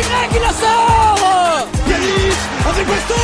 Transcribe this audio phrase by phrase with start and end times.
[0.00, 3.16] Y la sort Yanis avec Bastos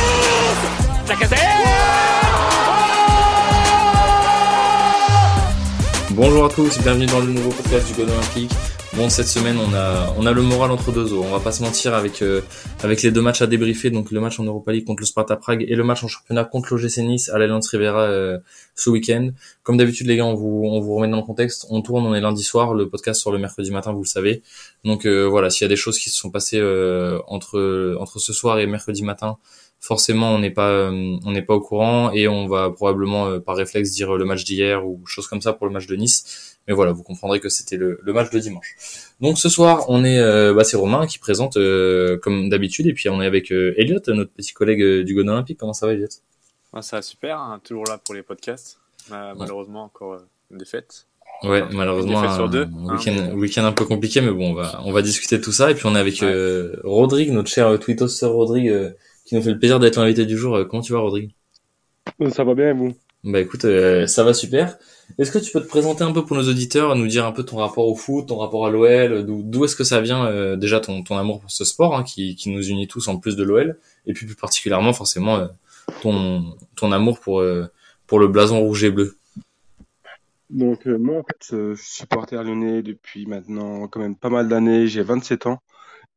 [6.11, 8.51] Bonjour à tous, bienvenue dans le nouveau podcast du God Olympique.
[8.93, 11.21] Bon, cette semaine, on a, on a le moral entre deux eaux.
[11.23, 12.41] On va pas se mentir avec, euh,
[12.81, 13.91] avec les deux matchs à débriefer.
[13.91, 16.45] Donc, le match en Europa League contre le Sparta Prague et le match en championnat
[16.45, 18.39] contre l'OGC Nice à l'Alliance Rivera euh,
[18.75, 19.29] ce week-end.
[19.63, 21.67] Comme d'habitude, les gars, on vous, on vous remet dans le contexte.
[21.69, 22.73] On tourne, on est lundi soir.
[22.73, 24.41] Le podcast sur le mercredi matin, vous le savez.
[24.83, 26.61] Donc, euh, voilà, s'il y a des choses qui se sont passées
[27.27, 29.37] entre, entre ce soir et mercredi matin,
[29.79, 33.91] forcément on n'est pas on n'est pas au courant et on va probablement par réflexe
[33.91, 36.91] dire le match d'hier ou chose comme ça pour le match de Nice mais voilà,
[36.91, 38.75] vous comprendrez que c'était le, match de dimanche.
[39.21, 42.93] Donc ce soir, on est, euh, bah, c'est Romain qui présente euh, comme d'habitude, et
[42.93, 45.57] puis on est avec euh, Elliot, notre petit collègue du Gon Olympique.
[45.57, 46.07] Comment ça va, Elliot
[46.73, 48.79] ah, Ça va super, hein, toujours là pour les podcasts.
[49.09, 50.19] Malheureusement, encore
[50.51, 51.07] une défaite.
[51.43, 54.91] Ouais, malheureusement, un, sur deux, hein, week-end, un peu compliqué, mais bon, on va, on
[54.91, 55.71] va discuter de tout ça.
[55.71, 56.21] Et puis on est avec
[56.83, 60.59] Rodrigue, notre cher Twittos Rodrigue, qui nous fait le plaisir d'être l'invité du jour.
[60.69, 61.31] Comment tu vas, Rodrigue?
[62.31, 62.93] Ça va bien, et vous?
[63.23, 63.65] Bah écoute,
[64.07, 64.77] ça va super.
[65.17, 67.43] Est-ce que tu peux te présenter un peu pour nos auditeurs, nous dire un peu
[67.43, 70.79] ton rapport au foot, ton rapport à l'OL, d'où est-ce que ça vient euh, déjà
[70.79, 73.43] ton, ton amour pour ce sport hein, qui, qui nous unit tous en plus de
[73.43, 75.47] l'OL, et puis plus particulièrement forcément euh,
[76.01, 77.65] ton, ton amour pour, euh,
[78.05, 79.17] pour le blason rouge et bleu.
[80.49, 84.87] Donc moi en fait je suis supporter lyonnais depuis maintenant quand même pas mal d'années,
[84.87, 85.59] j'ai 27 ans.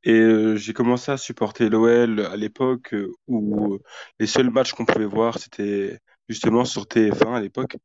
[0.03, 2.95] Et j'ai commencé à supporter l'OL à l'époque
[3.29, 3.79] où
[4.19, 5.99] les seuls matchs qu'on pouvait voir, c'était
[6.31, 7.77] justement sur TF1 à l'époque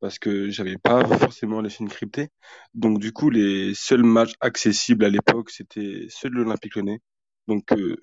[0.00, 2.28] parce que j'avais pas forcément les chaînes cryptées.
[2.74, 7.00] Donc du coup, les seuls matchs accessibles à l'époque, c'était ceux de l'Olympique Lyonnais.
[7.48, 7.96] Donc euh,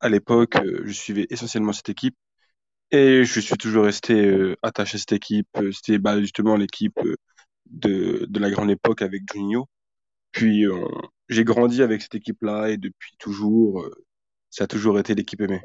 [0.00, 2.16] à l'époque, euh, je suivais essentiellement cette équipe
[2.90, 5.48] et je suis toujours resté euh, attaché à cette équipe.
[5.72, 6.98] C'était bah, justement l'équipe
[7.66, 9.68] de, de la grande époque avec Juninho.
[10.32, 10.64] Puis
[11.28, 13.86] j'ai grandi avec cette équipe-là et depuis toujours,
[14.50, 15.62] ça a toujours été l'équipe aimée.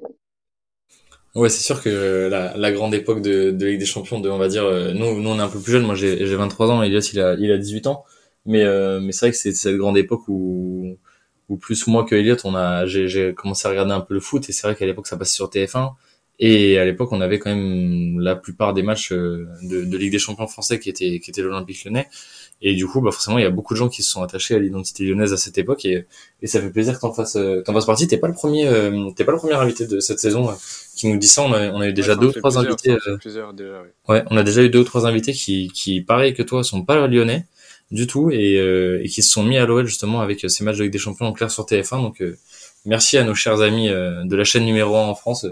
[1.36, 4.48] Ouais, c'est sûr que la, la grande époque de, Ligue des Champions, de, on va
[4.48, 5.84] dire, euh, nous, nous on est un peu plus jeunes.
[5.84, 8.04] Moi, j'ai, j'ai 23 ans, Elias, il a, il a 18 ans.
[8.46, 11.00] Mais, euh, mais c'est vrai que c'est cette grande époque où,
[11.60, 14.48] plus moi que Elliot, on a, j'ai, commencé à regarder un peu le foot.
[14.50, 15.94] Et c'est vrai qu'à l'époque, ça passait sur TF1.
[16.40, 20.12] Et à l'époque, on avait quand même la plupart des matchs euh, de, de Ligue
[20.12, 22.08] des Champions français qui étaient, qui étaient l'Olympique Lyonnais.
[22.66, 24.56] Et du coup, bah forcément, il y a beaucoup de gens qui se sont attachés
[24.56, 26.06] à l'identité lyonnaise à cette époque, et,
[26.42, 28.08] et ça fait plaisir que t'en fasses, euh, t'en fasses partie.
[28.08, 30.54] T'es pas le premier, euh, t'es pas le premier invité de cette saison euh,
[30.96, 31.42] qui nous dit ça.
[31.42, 32.96] On a, on a eu déjà deux ou trois invités.
[33.20, 33.90] Plusieurs déjà, oui.
[34.08, 36.84] Ouais, on a déjà eu deux ou trois invités qui, qui, pareil que toi, sont
[36.84, 37.46] pas lyonnais
[37.92, 40.84] du tout et, et qui se sont mis à l'OL justement avec ces matchs de
[40.84, 42.02] Ligue des Champions en clair sur TF1.
[42.02, 42.24] Donc,
[42.86, 45.46] merci à nos chers amis de la chaîne numéro 1 en France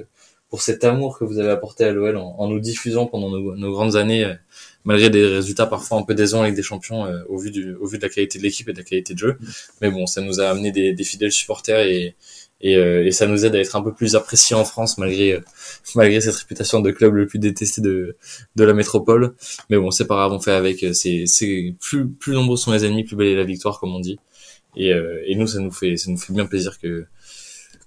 [0.51, 3.95] pour cet amour que vous avez apporté à l'OL en, nous diffusant pendant nos, grandes
[3.95, 4.35] années
[4.83, 7.87] malgré des résultats parfois un peu décevants avec des champions euh, au vu du au
[7.87, 9.37] vu de la qualité de l'équipe et de la qualité de jeu.
[9.81, 12.15] Mais bon, ça nous a amené des, des fidèles supporters et
[12.63, 15.33] et, euh, et, ça nous aide à être un peu plus appréciés en France malgré
[15.33, 15.41] euh,
[15.95, 18.15] malgré cette réputation de club le plus détesté de
[18.55, 19.35] de la métropole.
[19.69, 20.85] Mais bon, c'est pas grave, on fait avec.
[20.93, 23.99] C'est c'est plus plus nombreux sont les ennemis, plus belle est la victoire comme on
[23.99, 24.19] dit.
[24.75, 24.91] Et
[25.25, 27.05] et nous ça nous fait ça nous fait bien plaisir que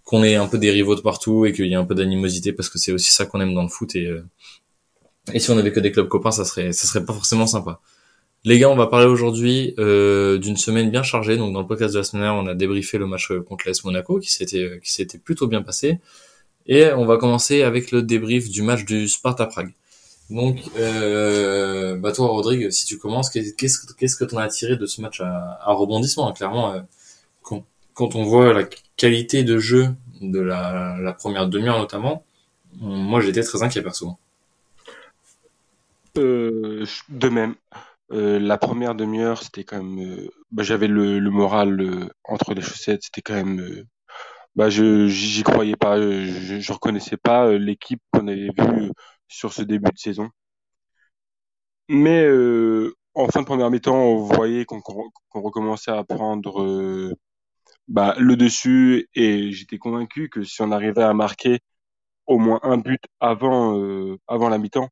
[0.04, 2.52] qu'on ait un peu des rivaux de partout et qu'il y ait un peu d'animosité
[2.52, 4.10] parce que c'est aussi ça qu'on aime dans le foot et
[5.32, 7.80] et si on avait que des clubs copains, ça serait, ça serait pas forcément sympa.
[8.44, 11.38] Les gars, on va parler aujourd'hui euh, d'une semaine bien chargée.
[11.38, 13.84] Donc dans le podcast de la semaine dernière, on a débriefé le match contre l'AS
[13.84, 15.98] Monaco qui s'était qui s'était plutôt bien passé.
[16.66, 19.72] Et on va commencer avec le débrief du match du Sparta Prague.
[20.30, 24.86] Donc, euh, bah toi, Rodrigue, si tu commences, qu'est-ce qu'est-ce que t'en as tiré de
[24.86, 26.80] ce match à, rebondissement Clairement, euh,
[27.94, 28.64] quand, on voit la
[28.96, 32.24] qualité de jeu de la, première demi-heure notamment,
[32.80, 34.18] moi j'étais très inquiet perso.
[36.18, 37.54] Euh, de même.
[38.12, 39.98] Euh, la première demi-heure, c'était quand même.
[39.98, 43.02] Euh, bah, j'avais le, moral entre les chaussettes.
[43.04, 43.84] C'était quand même.
[44.56, 46.00] Bah, je j'y croyais pas.
[46.00, 48.92] Je, reconnaissais pas l'équipe qu'on avait vue
[49.28, 50.30] sur ce début de saison.
[51.88, 52.26] Mais
[53.14, 54.80] en fin de première mi-temps, on voyait qu'on
[55.34, 57.14] recommençait à prendre
[57.88, 61.60] bah, le dessus et j'étais convaincu que si on arrivait à marquer
[62.26, 64.90] au moins un but avant avant la mi-temps,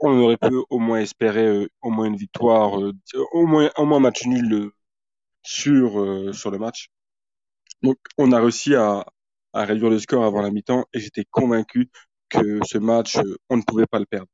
[0.00, 2.92] on aurait pu au moins espérer euh, au moins une victoire, euh,
[3.32, 4.72] au moins au moins un match nul euh,
[5.42, 6.88] sur sur le match.
[7.82, 9.06] Donc on a réussi à,
[9.52, 11.90] à réduire le score avant la mi-temps et j'étais convaincu
[12.28, 13.18] que ce match
[13.50, 14.28] on ne pouvait pas le perdre.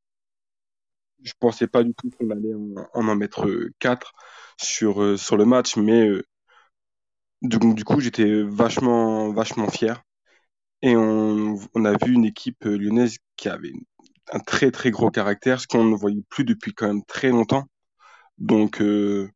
[1.22, 3.46] Je pensais pas du tout qu'on allait en, en, mettre
[3.78, 4.12] quatre
[4.60, 6.08] sur sur le match, mais
[7.42, 10.02] donc du coup j'étais vachement vachement fier
[10.82, 13.72] et on, on a vu une équipe lyonnaise qui avait
[14.32, 17.66] un très très gros caractère, ce qu'on ne voyait plus depuis quand même très longtemps.
[18.38, 19.30] Donc euh,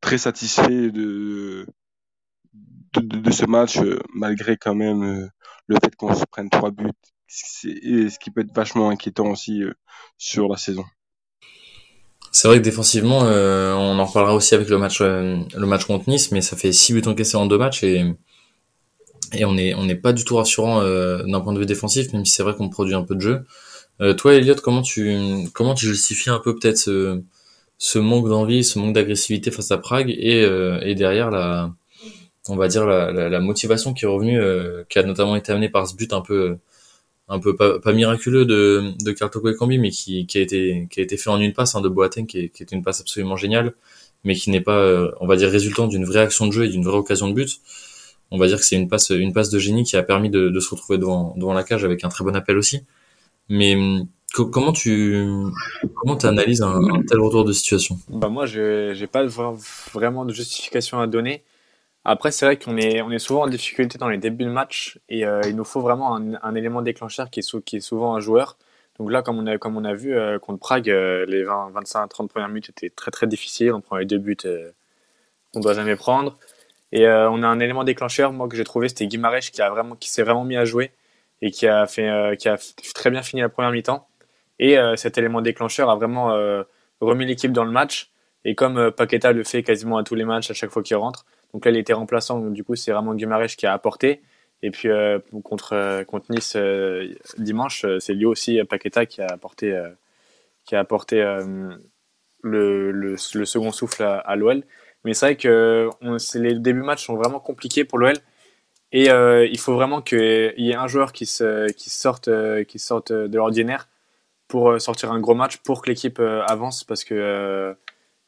[0.00, 1.66] très satisfait de
[2.94, 5.28] de, ce match, euh, malgré quand même euh,
[5.66, 6.90] le fait qu'on se prenne trois buts,
[7.28, 9.62] ce qui peut être vachement inquiétant aussi
[10.18, 10.84] sur la saison.
[12.38, 16.32] C'est vrai que défensivement, on en reparlera aussi avec le match, le match contre Nice,
[16.32, 18.04] mais ça fait six buts encaissés en deux matchs et
[19.32, 22.26] et on est on n'est pas du tout rassurant d'un point de vue défensif, même
[22.26, 23.44] si c'est vrai qu'on produit un peu de jeu.
[24.18, 25.16] toi, Elliot, comment tu
[25.54, 27.22] comment tu justifies un peu peut-être ce
[27.78, 31.72] ce manque d'envie, ce manque d'agressivité face à Prague et, euh, et derrière la,
[32.48, 35.68] on va dire la, la, motivation qui est revenue, euh, qui a notamment été amenée
[35.68, 36.58] par ce but un peu,
[37.28, 41.00] un peu pas, pas miraculeux de de Kartoko Kambi, mais qui, qui a été qui
[41.00, 43.00] a été fait en une passe hein, de Boateng, qui est, qui est une passe
[43.00, 43.74] absolument géniale,
[44.24, 46.68] mais qui n'est pas, euh, on va dire résultant d'une vraie action de jeu et
[46.68, 47.60] d'une vraie occasion de but.
[48.30, 50.48] On va dire que c'est une passe une passe de génie qui a permis de,
[50.50, 52.82] de se retrouver devant devant la cage avec un très bon appel aussi.
[53.48, 53.76] Mais
[54.34, 55.24] Comment tu
[55.94, 57.98] comment analyses un, tel retour de situation?
[58.08, 59.24] Bah Moi, je n'ai pas
[59.94, 61.42] vraiment de justification à donner.
[62.08, 65.00] Après, c'est vrai qu'on est, on est souvent en difficulté dans les débuts de match
[65.08, 68.20] et euh, il nous faut vraiment un, élément déclencheur qui est, qui est, souvent un
[68.20, 68.56] joueur.
[69.00, 71.70] Donc là, comme on a, comme on a vu euh, contre Prague, euh, les 20,
[71.70, 73.72] 25, 30 premières minutes étaient très très difficiles.
[73.72, 76.38] On prend les deux buts qu'on ne doit jamais prendre.
[76.92, 79.96] Et on a un élément déclencheur, moi, que j'ai trouvé, c'était Guimarães qui, a vraiment,
[79.96, 80.92] qui s'est vraiment mis à jouer
[81.42, 82.56] et qui a, fait, qui a
[82.94, 84.06] très bien fini la première mi-temps.
[84.60, 86.28] Et cet élément déclencheur a vraiment
[87.00, 88.12] remis l'équipe dans le match.
[88.46, 90.96] Et comme euh, Paqueta le fait quasiment à tous les matchs, à chaque fois qu'il
[90.96, 94.22] rentre, donc là il était remplaçant, donc du coup c'est vraiment Guimarães qui a apporté.
[94.62, 94.88] Et puis
[95.44, 96.56] contre, contre Nice
[97.36, 99.78] dimanche, c'est lui aussi Paqueta qui a apporté,
[100.64, 101.22] qui a apporté
[102.40, 104.62] le, le, second souffle à, l'OL.
[105.04, 108.16] Mais c'est vrai que on, les débuts de match sont vraiment compliqués pour l'OL.
[108.92, 112.30] Et il faut vraiment qu'il y ait un joueur qui, se, qui, sorte,
[112.64, 113.88] qui sorte de l'ordinaire
[114.48, 117.74] pour euh, sortir un gros match, pour que l'équipe euh, avance, parce que euh,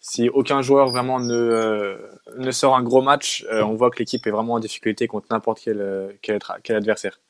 [0.09, 1.97] si aucun joueur vraiment ne,
[2.37, 5.61] ne sort un gros match, on voit que l'équipe est vraiment en difficulté contre n'importe
[5.63, 7.21] quel, quel, quel, adversaire.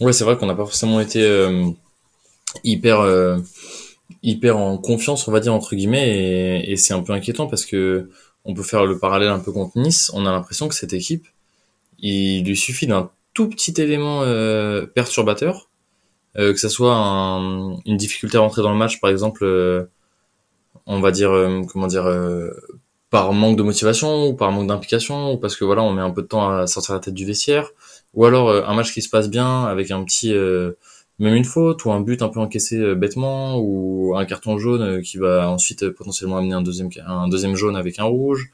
[0.00, 1.22] Ouais, c'est vrai qu'on n'a pas forcément été
[2.64, 3.38] hyper,
[4.22, 8.10] hyper en confiance, on va dire, entre guillemets, et, c'est un peu inquiétant parce que
[8.44, 10.10] on peut faire le parallèle un peu contre Nice.
[10.14, 11.26] On a l'impression que cette équipe,
[11.98, 14.22] il lui suffit d'un tout petit élément
[14.94, 15.68] perturbateur
[16.38, 19.86] euh, que ça soit une difficulté à rentrer dans le match, par exemple, euh,
[20.86, 22.08] on va dire, euh, comment dire,
[23.10, 26.10] par manque de motivation ou par manque d'implication ou parce que voilà, on met un
[26.10, 27.70] peu de temps à sortir la tête du vestiaire,
[28.14, 30.32] ou alors un match qui se passe bien avec un petit
[31.18, 35.16] même une faute ou un but un peu encaissé bêtement ou un carton jaune qui
[35.18, 38.50] va ensuite potentiellement amener un deuxième un deuxième jaune avec un rouge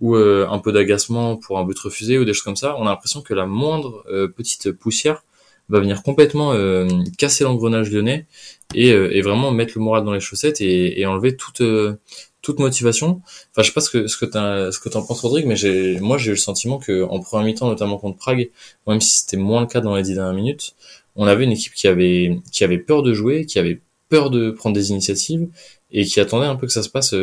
[0.00, 2.76] ou un peu d'agacement pour un but refusé ou des choses comme ça.
[2.78, 4.04] On a l'impression que la moindre
[4.36, 5.22] petite poussière
[5.70, 6.86] va venir complètement euh,
[7.16, 8.26] casser l'engrenage lyonnais
[8.74, 11.94] et, euh, et, vraiment mettre le moral dans les chaussettes et, et enlever toute euh,
[12.42, 13.20] toute motivation.
[13.50, 15.56] Enfin, je sais pas ce que ce que t'as ce que t'en penses, Rodrigue, mais
[15.56, 18.50] j'ai moi j'ai eu le sentiment que en première mi-temps, notamment contre Prague,
[18.86, 20.74] même si c'était moins le cas dans les dix dernières minutes,
[21.16, 24.50] on avait une équipe qui avait qui avait peur de jouer, qui avait peur de
[24.50, 25.48] prendre des initiatives
[25.92, 27.14] et qui attendait un peu que ça se passe.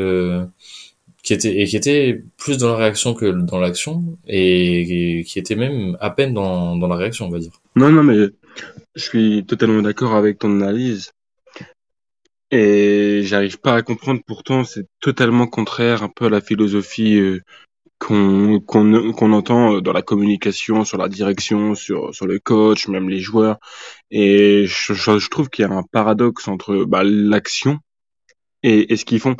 [1.27, 5.57] Qui était et qui était plus dans la réaction que dans l'action et, qui était
[5.57, 7.51] même à peine dans, dans la réaction on va dire.
[7.75, 8.29] Non non mais
[8.95, 11.11] je suis totalement d'accord avec ton analyse.
[12.49, 17.41] Et j'arrive pas à comprendre pourtant c'est totalement contraire un peu à la philosophie euh,
[17.99, 23.19] qu'on qu'on entend dans la communication sur la direction sur sur le coach même les
[23.19, 23.57] joueurs.
[24.11, 27.79] Et je, trouve qu'il y a un paradoxe entre bah, l'action
[28.63, 29.35] et ce qu'ils font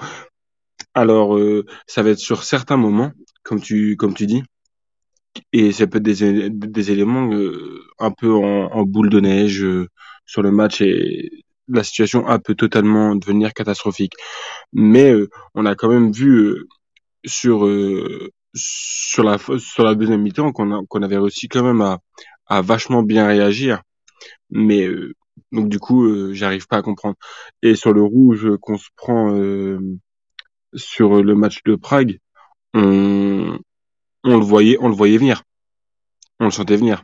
[0.97, 3.11] alors, euh, ça va être sur certains moments,
[3.43, 4.43] comme tu, comme tu dis,
[5.53, 9.87] et ça peut être des, des éléments euh, un peu en, boule de neige euh,
[10.25, 11.29] sur le match et
[11.67, 14.13] la situation peut totalement devenir catastrophique.
[14.73, 15.13] Mais
[15.53, 16.65] on a quand même vu
[17.25, 17.69] sur
[18.55, 21.99] sur la sur la deuxième mi-temps qu'on qu'on avait réussi quand même à,
[22.47, 23.81] à vachement bien réagir.
[24.49, 24.89] Mais
[25.51, 27.17] donc du coup, j'arrive pas à comprendre.
[27.63, 29.35] Et sur le rouge qu'on se prend
[30.73, 32.19] sur le match de Prague,
[32.73, 33.59] on,
[34.23, 35.43] on le voyait, on le voyait venir.
[36.39, 37.03] On le sentait venir.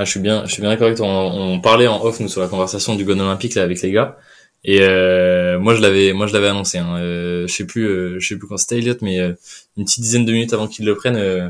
[0.00, 1.06] Ah, je suis bien, je suis bien d'accord toi.
[1.08, 4.16] On, parlait en off nous sur la conversation du Gon Olympique là avec les gars.
[4.64, 6.78] Et euh, moi je l'avais, moi je l'avais annoncé.
[6.78, 6.98] Hein.
[6.98, 9.32] Euh, je sais plus, euh, je sais plus quand c'était Elliot, mais euh,
[9.76, 11.48] une petite dizaine de minutes avant qu'il le prenne, euh,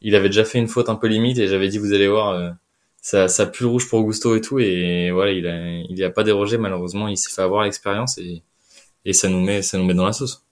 [0.00, 2.54] il avait déjà fait une faute un peu limite et j'avais dit vous allez voir,
[3.02, 4.58] ça, ça pue le rouge pour Gusto et tout.
[4.60, 7.08] Et voilà, il a, il a pas dérogé malheureusement.
[7.08, 8.42] Il s'est fait avoir l'expérience et
[9.04, 10.44] et ça nous met ça nous met dans la sauce.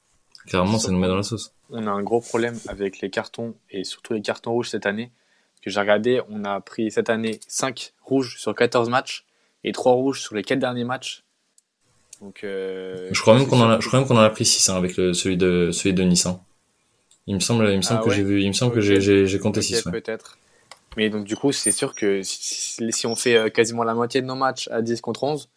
[0.46, 1.52] Clairement, ça nous met dans la sauce.
[1.70, 5.10] On a un gros problème avec les cartons et surtout les cartons rouges cette année.
[5.62, 9.26] Que j'ai regardé, on a pris cette année 5 rouges sur 14 matchs
[9.64, 11.24] et 3 rouges sur les 4 derniers matchs.
[12.22, 14.44] Donc, euh, je crois même qu'on en a, je crois même qu'on en a pris
[14.46, 16.26] 6 hein, avec le, celui de celui de Nice.
[16.26, 16.40] Hein.
[17.26, 18.16] Il me semble, il me semble Ah que ouais?
[18.16, 19.92] j'ai vu, il me semble que j'ai, compté Ok, 6, ouais.
[19.92, 20.38] peut-être.
[20.96, 23.94] Mais donc, du coup, c'est sûr que si, si- si on fait euh, quasiment la
[23.94, 25.48] moitié de nos matchs à 10 contre 11,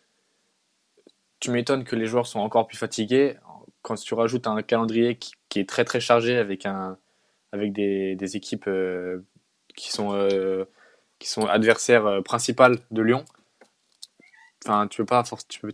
[1.42, 3.36] tu m'étonnes que les joueurs sont encore plus fatigués.
[3.82, 6.64] Quand tu rajoutes un calendrier qui, est très très chargé avec,
[7.74, 9.26] des, équipes euh,
[9.76, 10.66] qui, sont, euh,
[11.20, 13.26] qui sont adversaires euh, principales de Lyon,
[14.64, 15.24] enfin, tu peux pas,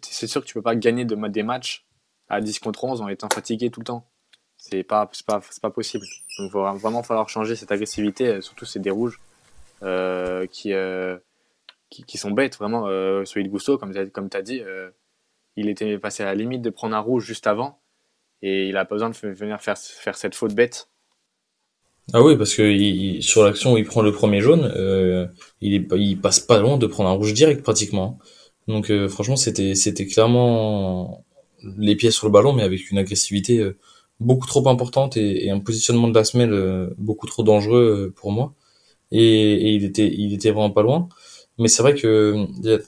[0.01, 1.85] c'est sûr que tu peux pas gagner des matchs
[2.29, 4.07] à 10 contre 11 en étant fatigué tout le temps.
[4.55, 6.05] C'est pas, pas, possible.
[6.39, 9.19] Donc, il va vraiment falloir changer cette agressivité, surtout c'est des rouges
[10.49, 10.71] qui,
[12.17, 12.57] sont bêtes.
[12.57, 12.85] Vraiment,
[13.25, 14.63] celui de Gusto, comme tu as dit,
[15.57, 17.79] il était passé à la limite de prendre un rouge juste avant
[18.41, 20.89] et il a pas besoin de venir faire, faire cette faute bête.
[22.13, 25.27] Ah oui, parce que il, sur l'action où il prend le premier jaune, euh,
[25.59, 28.17] il est, il passe pas loin de prendre un rouge direct pratiquement.
[28.69, 31.25] Donc euh, franchement, c'était, c'était clairement
[31.77, 33.77] les pieds sur le ballon, mais avec une agressivité euh,
[34.19, 38.13] beaucoup trop importante et, et un positionnement de la semelle euh, beaucoup trop dangereux euh,
[38.15, 38.53] pour moi.
[39.11, 41.09] Et, et il était, il était vraiment pas loin.
[41.57, 42.35] Mais c'est vrai que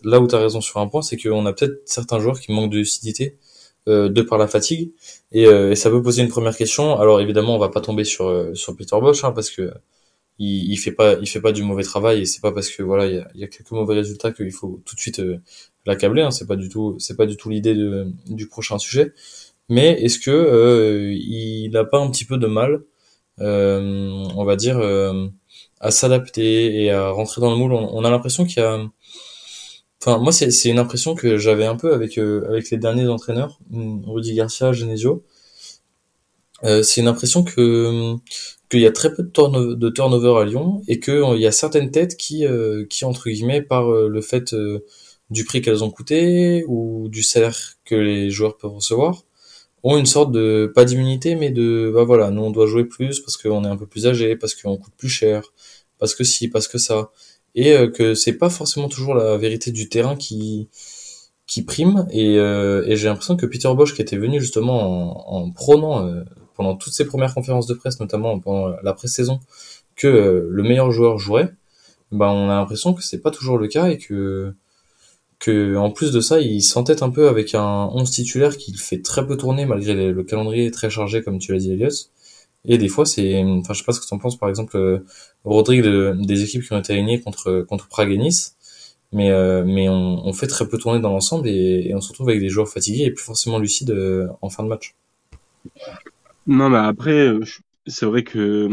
[0.03, 2.51] là où tu as raison sur un point, c'est qu'on a peut-être certains joueurs qui
[2.51, 3.38] manquent de lucidité
[3.88, 4.91] euh, de par la fatigue.
[5.31, 6.99] Et, euh, et ça peut poser une première question.
[6.99, 9.71] Alors évidemment, on va pas tomber sur euh, sur Peter Bosch hein, parce que
[10.39, 12.83] il, il fait pas il fait pas du mauvais travail et c'est pas parce que
[12.83, 15.39] voilà il y a, y a quelques mauvais résultats qu'il faut tout de suite euh,
[15.85, 16.21] l'accabler.
[16.21, 17.75] Hein, c'est pas du tout c'est pas du tout l'idée
[18.27, 19.13] du prochain sujet.
[19.69, 22.81] Mais est-ce que euh, il a pas un petit peu de mal,
[23.41, 25.27] on va dire, euh,
[25.79, 28.79] à s'adapter et à rentrer dans le moule On, a l'impression qu'il y a
[30.01, 33.08] Enfin, moi, c'est c'est une impression que j'avais un peu avec euh, avec les derniers
[33.08, 35.24] entraîneurs, hum, Rudy Garcia, Genesio.
[36.65, 38.15] Euh, c'est une impression que
[38.69, 41.41] qu'il y a très peu de, turno- de turnover à Lyon et que euh, il
[41.41, 44.86] y a certaines têtes qui euh, qui entre guillemets par euh, le fait euh,
[45.29, 49.24] du prix qu'elles ont coûté ou du salaire que les joueurs peuvent recevoir
[49.83, 53.19] ont une sorte de pas d'immunité mais de bah voilà nous on doit jouer plus
[53.21, 55.53] parce qu'on est un peu plus âgé parce qu'on coûte plus cher
[56.00, 57.12] parce que si parce que ça.
[57.55, 60.69] Et euh, que c'est pas forcément toujours la vérité du terrain qui
[61.50, 62.07] qui prime.
[62.12, 66.24] Et, euh, j'ai l'impression que Peter Bosch qui était venu justement en, en prônant euh,
[66.55, 69.39] pendant toutes ses premières conférences de presse notamment pendant la pré-saison
[69.95, 71.51] que euh, le meilleur joueur jouerait
[72.12, 74.53] ben on a l'impression que c'est pas toujours le cas et que
[75.39, 79.01] que en plus de ça il s'entête un peu avec un 11 titulaire qui fait
[79.01, 82.10] très peu tourner malgré le calendrier très chargé comme tu l'as dit Elias
[82.65, 84.77] et des fois c'est enfin je sais pas ce que tu en penses par exemple
[84.77, 85.00] euh,
[85.46, 88.55] Rodrigue de- des équipes qui ont été alignées contre contre Prague et Nice
[89.13, 92.10] mais euh, mais on, on fait très peu tourner dans l'ensemble et, et on se
[92.10, 94.96] retrouve avec des joueurs fatigués et plus forcément lucides euh, en fin de match.
[96.48, 97.39] Non, mais après, euh,
[97.88, 98.69] c'est vrai que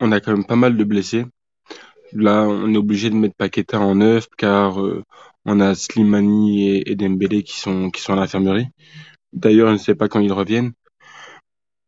[0.00, 1.24] on a quand même pas mal de blessés.
[2.12, 5.04] Là, on est obligé de mettre Paqueta en neuf car euh,
[5.44, 8.68] on a Slimani et, et Dembélé qui sont qui sont à l'infirmerie.
[9.32, 10.72] D'ailleurs, je ne sais pas quand ils reviennent.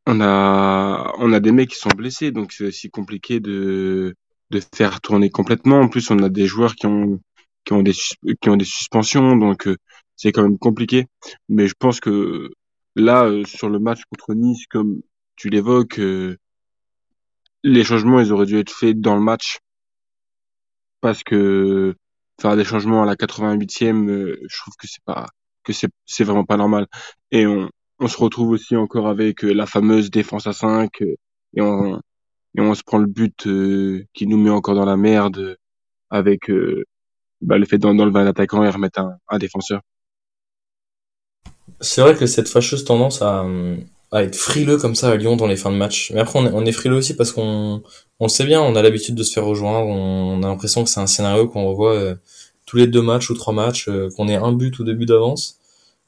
[0.06, 4.14] On a on a des mecs qui sont blessés, donc c'est aussi compliqué de
[4.50, 5.80] de faire tourner complètement.
[5.80, 7.20] En plus, on a des joueurs qui ont
[7.64, 7.92] qui ont des
[8.40, 9.76] qui ont des suspensions, donc euh,
[10.16, 11.06] c'est quand même compliqué.
[11.48, 12.50] Mais je pense que
[12.96, 15.00] là, euh, sur le match contre Nice, comme
[15.36, 16.36] tu l'évoques, euh,
[17.64, 19.58] les changements, ils auraient dû être faits dans le match
[21.00, 21.94] parce que
[22.40, 25.26] faire des changements à la 88e, euh, je trouve que c'est pas
[25.64, 26.86] que c'est c'est vraiment pas normal.
[27.30, 31.14] Et on on se retrouve aussi encore avec euh, la fameuse défense à 5 euh,
[31.54, 31.96] et on
[32.56, 35.56] et on se prend le but euh, qui nous met encore dans la merde
[36.10, 36.84] avec euh,
[37.42, 39.80] bah, le fait d'en- d'enlever un attaquant et remettre un, un défenseur.
[41.80, 43.44] C'est vrai que cette fâcheuse tendance à,
[44.12, 46.12] à être frileux comme ça à Lyon dans les fins de match.
[46.14, 47.82] Mais après on est, frileux aussi parce qu'on
[48.20, 50.90] on le sait bien, on a l'habitude de se faire rejoindre, on a l'impression que
[50.90, 52.14] c'est un scénario qu'on revoit euh,
[52.66, 55.06] tous les deux matchs ou trois matchs, euh, qu'on ait un but ou deux buts
[55.06, 55.58] d'avance.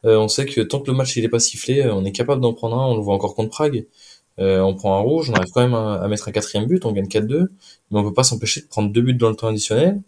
[0.05, 2.12] Euh, on sait que tant que le match il est pas sifflé, euh, on est
[2.12, 2.87] capable d'en prendre un.
[2.88, 3.87] On le voit encore contre Prague.
[4.40, 7.09] On prend un rouge, on arrive quand même à, mettre un quatrième but, on gagne
[7.09, 7.49] 4-2,
[7.90, 10.00] mais on peut pas s'empêcher de prendre deux buts dans le temps additionnel.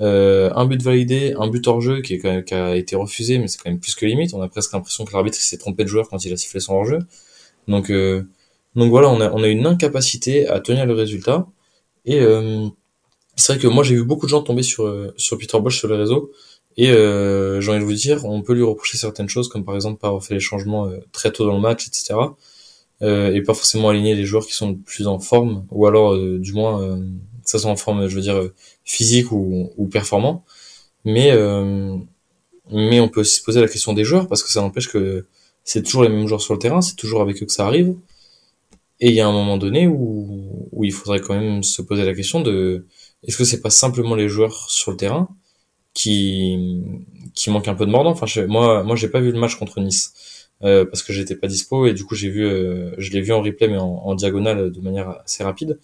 [0.00, 3.58] Euh, un but validé, un but hors jeu qui, qui a été refusé, mais c'est
[3.58, 4.34] quand même plus que limite.
[4.34, 6.74] On a presque l'impression que l'arbitre s'est trompé de joueur quand il a sifflé son
[6.74, 6.98] hors jeu.
[7.68, 8.24] Donc, euh,
[8.76, 11.46] donc voilà, on a, on a une incapacité à tenir le résultat.
[12.04, 12.68] Et euh,
[13.36, 15.78] c'est vrai que moi j'ai vu beaucoup de gens tomber sur euh, sur Peter Bosch
[15.78, 16.32] sur les réseaux.
[16.76, 19.74] Et euh, j'ai envie de vous dire, on peut lui reprocher certaines choses, comme par
[19.74, 22.36] exemple pas avoir fait les changements euh, très tôt dans le match, etc.
[23.02, 26.52] Euh, et pas forcément aligner les joueurs qui sont plus en forme, ou alors du
[26.52, 27.00] moins
[27.44, 28.50] ça soit en forme, je veux dire,
[28.84, 30.44] physique ou, ou performant.
[31.04, 31.32] Mais
[32.70, 35.26] mais on peut aussi se poser la question des joueurs, parce que ça n'empêche que
[35.66, 37.96] c'est toujours les mêmes joueurs sur le terrain, c'est toujours avec eux que ça arrive.
[39.00, 42.04] Et il y a un moment donné où, où il faudrait quand même se poser
[42.04, 42.86] la question de
[43.26, 45.28] est-ce que c'est pas simplement les joueurs sur le terrain
[45.94, 46.82] qui
[47.34, 48.10] qui manquent un peu de mordant?
[48.10, 50.14] Enfin, je- moi, moi, j'ai pas vu le match contre Nice,
[50.64, 53.32] euh, parce que j'étais pas dispo et du coup j'ai vu, euh, je l'ai vu
[53.32, 55.78] en replay mais en, diagonale de manière assez rapide.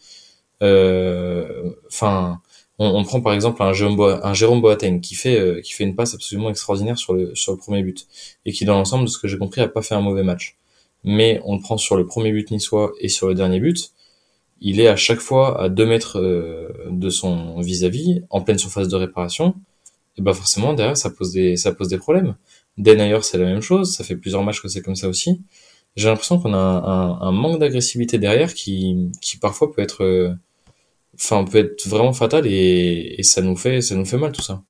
[1.88, 2.40] Enfin,
[2.82, 6.14] on, on, prend par exemple un Jérôme, un Boateng qui fait qui fait une passe
[6.14, 8.06] absolument extraordinaire sur le sur le premier but
[8.44, 10.58] et qui dans l'ensemble de ce que j'ai compris a pas fait un mauvais match.
[11.04, 13.92] Mais on le prend sur le premier but niçois et sur le dernier but
[14.62, 16.20] il est à chaque fois à 2 mètres
[16.88, 19.56] de son vis-à-vis, en pleine surface de réparation,
[20.16, 22.36] et bah forcément derrière ça pose des ça pose des problèmes.
[22.78, 25.42] Denayer c'est la même chose, ça fait plusieurs matchs que c'est comme ça aussi.
[25.96, 30.36] J'ai l'impression qu'on a un, un, manque d'agressivité derrière qui qui parfois peut être
[31.14, 34.42] enfin peut être vraiment fatal et, et ça nous fait ça nous fait mal tout
[34.42, 34.62] ça.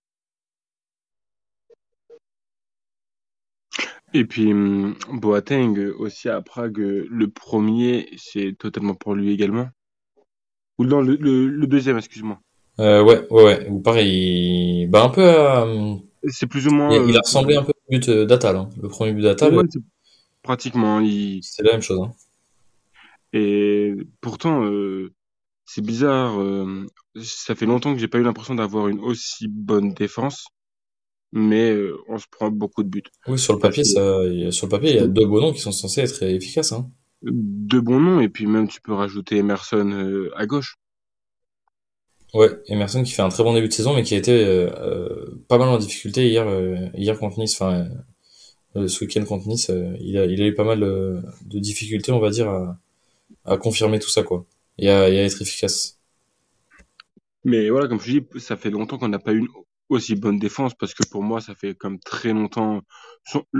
[4.14, 9.68] Et puis hum, Boateng aussi à Prague, le premier, c'est totalement pour lui également?
[10.78, 12.38] Ou non, le, le, le deuxième, excuse-moi.
[12.80, 13.68] Euh, ouais, ouais, ouais.
[13.68, 15.22] Ou pareil, bah un peu.
[15.22, 15.94] Euh,
[16.28, 16.94] c'est plus ou moins.
[16.94, 18.70] Il, il, a ressemblé un peu au but d'Atal, hein.
[18.80, 19.54] le premier but d'Atal.
[19.54, 19.64] Ouais,
[20.42, 21.40] pratiquement, il.
[21.42, 22.00] C'est la même chose.
[22.00, 22.12] Hein.
[23.32, 25.12] Et pourtant, euh,
[25.72, 26.40] c'est bizarre.
[26.40, 26.86] Euh,
[27.22, 30.46] ça fait longtemps que j'ai pas eu l'impression d'avoir une aussi bonne défense,
[31.32, 33.02] mais euh, on se prend beaucoup de buts.
[33.26, 34.00] Oui, sur le papier, ça,
[34.50, 36.72] sur le papier, il y a deux bons noms qui sont censés être efficaces.
[36.72, 36.90] Hein.
[37.22, 40.76] Deux bons noms, et puis même tu peux rajouter Emerson à gauche.
[42.34, 44.70] Ouais, Emerson qui fait un très bon début de saison, mais qui a été euh,
[44.78, 47.88] euh, pas mal en difficulté hier, euh, hier contre Nice, enfin
[48.74, 52.30] ce week-end contre Nice, il a, il a eu pas mal de difficultés, on va
[52.30, 52.78] dire, à,
[53.44, 54.46] à confirmer tout ça, quoi,
[54.78, 55.98] et à, et à être efficace.
[57.44, 59.48] Mais voilà, comme je dis, ça fait longtemps qu'on n'a pas eu
[59.88, 62.82] aussi bonne défense parce que pour moi, ça fait comme très longtemps.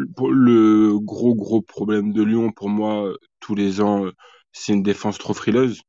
[0.04, 4.06] Le gros gros problème de Lyon, pour moi, tous les ans,
[4.52, 5.82] c'est une défense trop frileuse.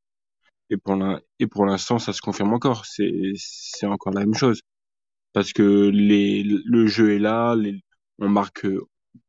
[1.39, 2.85] Et pour l'instant, ça se confirme encore.
[2.85, 4.61] C'est, c'est encore la même chose.
[5.33, 7.55] Parce que les, le jeu est là,
[8.19, 8.67] on marque,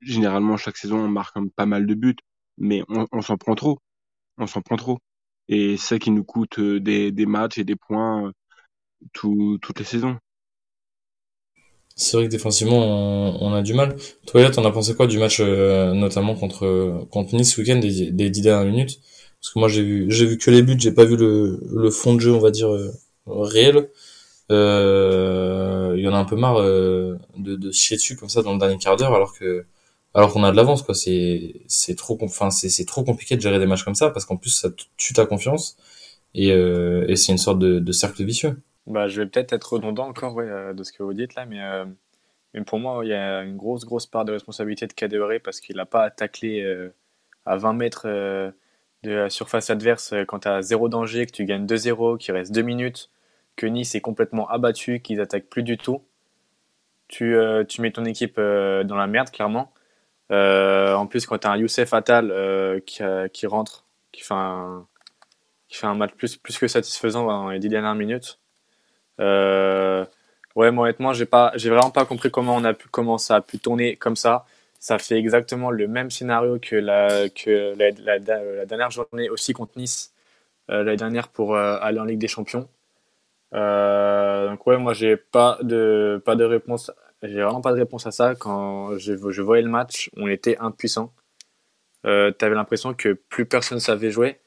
[0.01, 2.17] généralement, chaque saison, on marque pas mal de buts,
[2.59, 3.81] mais on s'en prend trop.
[4.39, 4.99] On s'en prend trop.
[5.49, 8.33] Et c'est ça qui nous coûte euh, des, des matchs et des points euh,
[9.13, 10.17] tout, toutes les saisons.
[11.97, 13.97] C'est vrai que défensivement, on, on, a du mal.
[14.26, 17.76] Toi, là, t'en as pensé quoi du match, euh, notamment contre, contre Nice ce week-end,
[17.78, 19.00] des, des dix dernières minutes?
[19.41, 21.91] Parce que moi j'ai vu j'ai vu que les buts, j'ai pas vu le, le
[21.91, 22.91] fond de jeu, on va dire euh,
[23.26, 23.91] réel.
[24.50, 28.52] Euh, il y en a un peu marre de, de chier dessus comme ça dans
[28.54, 29.65] le dernier quart d'heure, alors que
[30.15, 30.95] alors qu'on a de l'avance quoi.
[30.95, 34.25] C'est c'est trop enfin c'est c'est trop compliqué de gérer des matchs comme ça parce
[34.25, 35.77] qu'en plus ça tue ta confiance
[36.35, 38.61] et euh, et c'est une sorte de, cercle vicieux.
[38.87, 41.61] Bah je vais peut-être être redondant encore ouais, de ce que vous dites là, mais
[42.55, 45.61] mais pour moi, il y a une grosse, grosse part de responsabilité de Cadoré parce
[45.61, 46.65] qu'il n'a pas taclé
[47.47, 48.07] à 20 mètres
[49.05, 52.35] de la surface adverse euh, quand tu as zéro danger, que tu gagnes 2-0, qu'il
[52.35, 53.11] reste 2 minutes,
[53.57, 56.03] que Nice est complètement abattu, qu'ils attaquent plus du tout.
[57.07, 59.73] Tu, euh, tu mets ton équipe euh, dans la merde, clairement.
[60.30, 64.87] En plus, quand tu as un Youssef Attal qui, qui, rentre, qui fait un,
[65.69, 68.39] qui fait un match plus, plus que satisfaisant dans les 10 dernières minutes.
[69.19, 70.06] ouais,
[70.54, 73.41] moi, honnêtement, j'ai pas, j'ai vraiment pas compris comment on a pu, comment ça a
[73.41, 74.45] pu tourner comme ça
[74.84, 80.13] ça fait exactement le même scénario que la, que la, dernière journée aussi contre Nice,
[80.71, 82.69] euh, l'année dernière pour euh, aller en Ligue des Champions.
[83.54, 86.93] Euh, donc ouais, moi j'ai pas de pas de réponse,
[87.25, 88.34] j'ai vraiment pas de réponse à ça.
[88.34, 91.13] Quand je, je voyais le match, on était impuissant.
[92.06, 94.41] Euh, T'avais l'impression que plus personne savait jouer.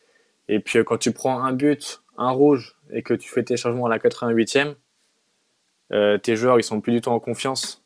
[0.47, 3.87] Et puis quand tu prends un but, un rouge, et que tu fais tes changements
[3.87, 4.75] à la 88e,
[5.93, 7.83] euh, tes joueurs ils sont plus du tout en confiance.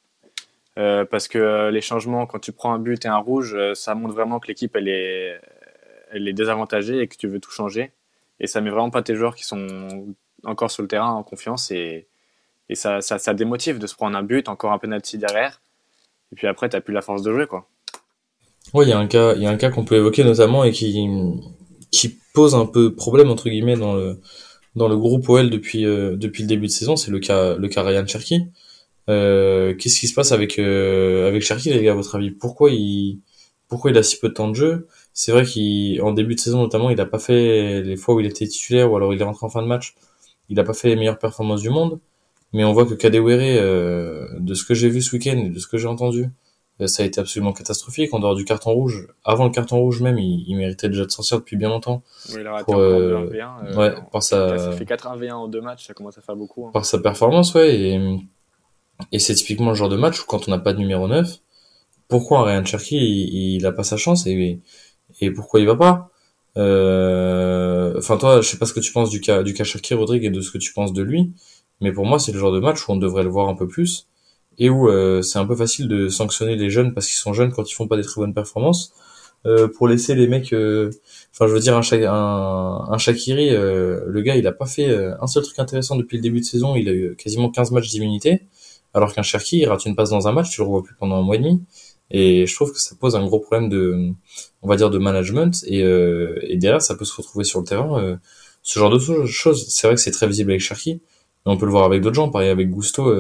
[0.78, 3.74] Euh, parce que euh, les changements, quand tu prends un but et un rouge, euh,
[3.76, 5.40] ça montre vraiment que l'équipe elle est,
[6.12, 7.92] elle est désavantagée et que tu veux tout changer.
[8.40, 11.72] Et ça met vraiment pas tes joueurs qui sont encore sur le terrain en confiance
[11.72, 12.08] et,
[12.72, 15.62] et ça, ça, démotive de se prendre un but, encore un penalty derrière.
[16.32, 17.46] Et puis après, tu n'as plus la force de jouer.
[17.46, 17.68] quoi.
[18.74, 22.56] Oui, il y a un cas, a un qu'on peut évoquer notamment et qui, pose
[22.56, 24.22] un peu problème entre guillemets dans le
[24.78, 27.84] dans le groupe OL depuis depuis le début de saison, c'est le cas le cas
[27.84, 28.46] Ryan Cherky.
[29.10, 32.32] Euh, qu'est-ce qui se passe avec euh, avec Cherki les gars à votre avis?
[32.32, 33.20] Pourquoi il
[33.68, 34.88] pourquoi il a si peu de temps de jeu?
[35.14, 38.26] C'est vrai qu'en début de saison notamment, il a pas fait les fois où il
[38.28, 39.96] était titulaire ou alors il est rentré en fin de match,
[40.48, 42.00] il a pas fait les meilleures performances du monde.
[42.54, 45.60] Mais on voit que Kadewere, euh, de ce que j'ai vu ce week-end et de
[45.60, 46.30] ce que j'ai entendu,
[46.82, 48.14] euh, ça a été absolument catastrophique.
[48.14, 51.12] En dehors du carton rouge, avant le carton rouge même, il, il méritait déjà de
[51.12, 52.04] sortir depuis bien longtemps.
[52.30, 53.30] Oui, il a raté euh,
[53.72, 54.58] 1 ouais, par sa...
[54.58, 56.68] Ça fait 4-1-V1 en deux matchs, ça commence à faire beaucoup.
[56.68, 56.72] Hein.
[56.74, 57.76] Par sa performance, ouais.
[57.80, 58.20] Et
[59.12, 61.40] et c'est typiquement le genre de match où quand on n'a pas de numéro 9,
[62.08, 64.60] pourquoi Ryan Cherky il, il a pas sa chance et,
[65.22, 66.12] et pourquoi il va pas?
[66.58, 69.94] Euh, Enfin toi, je sais pas ce que tu penses du cas du cas Cherky
[69.94, 71.34] Rodrigue et de ce que tu penses de lui,
[71.82, 73.68] mais pour moi c'est le genre de match où on devrait le voir un peu
[73.68, 74.08] plus
[74.58, 77.52] et où euh, c'est un peu facile de sanctionner les jeunes parce qu'ils sont jeunes
[77.52, 78.94] quand ils font pas des très bonnes performances.
[79.48, 80.92] Euh, pour laisser les mecs euh,
[81.34, 85.26] enfin je veux dire un un, un Shakiri le gars il a pas fait un
[85.26, 86.76] seul truc intéressant depuis le début de saison.
[86.76, 88.44] Il a eu quasiment 15 matchs d'immunité
[88.94, 91.16] alors qu'un Cherki il rate une passe dans un match tu le revois plus pendant
[91.16, 91.64] un mois et demi.
[92.12, 94.12] Et je trouve que ça pose un gros problème de
[94.62, 98.20] on va dire de management et, et derrière ça peut se retrouver sur le terrain
[98.62, 99.68] ce genre de choses.
[99.70, 101.02] C'est vrai que c'est très visible avec Cherki
[101.46, 103.14] mais on peut le voir avec d'autres gens pareil avec Gusto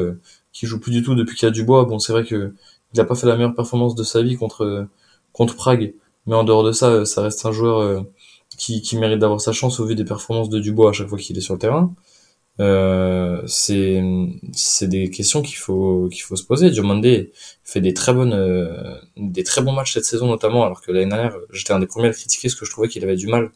[0.53, 1.85] qui joue plus du tout depuis qu'il a Dubois.
[1.85, 2.53] Bon, c'est vrai que
[2.93, 4.87] il a pas fait la meilleure performance de sa vie contre
[5.33, 5.93] contre Prague,
[6.25, 8.01] mais en dehors de ça, ça reste un joueur euh,
[8.57, 11.17] qui, qui mérite d'avoir sa chance au vu des performances de Dubois à chaque fois
[11.17, 11.93] qu'il est sur le terrain.
[12.59, 14.03] Euh, c'est
[14.53, 16.69] c'est des questions qu'il faut qu'il faut se poser.
[16.69, 17.05] Diomande
[17.63, 21.09] fait des très bonnes euh, des très bons matchs cette saison notamment, alors que l'année
[21.09, 23.27] dernière j'étais un des premiers à le critiquer parce que je trouvais qu'il avait du
[23.27, 23.51] mal.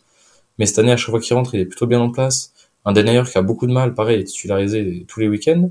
[0.59, 2.53] Mais cette année à chaque fois qu'il rentre, il est plutôt bien en place.
[2.85, 5.69] Un Denayer qui a beaucoup de mal, pareil, il est titularisé tous les week-ends.